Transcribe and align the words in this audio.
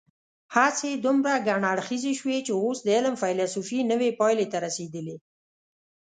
هڅې 0.55 0.91
دومره 1.05 1.33
ګڼ 1.47 1.61
اړخیزې 1.73 2.13
شوي 2.19 2.37
چې 2.45 2.51
اوس 2.61 2.77
د 2.83 2.87
علم 2.97 3.15
فېلسوفي 3.21 3.79
نوې 3.91 4.09
پایلې 4.19 4.45
ته 4.51 4.57
رسېدلې. 4.65 5.17